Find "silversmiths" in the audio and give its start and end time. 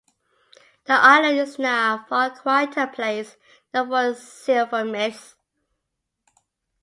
4.23-5.35